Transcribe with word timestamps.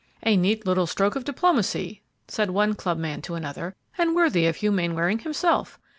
"A 0.23 0.35
neat 0.35 0.65
little 0.65 0.87
stroke 0.87 1.15
of 1.15 1.23
diplomacy," 1.25 2.01
said 2.27 2.49
one 2.49 2.73
club 2.73 2.97
man 2.97 3.21
to 3.21 3.35
another, 3.35 3.75
"and 3.99 4.15
worthy 4.15 4.47
of 4.47 4.55
Hugh 4.55 4.71
Mainwaring 4.71 5.19
himself! 5.19 5.77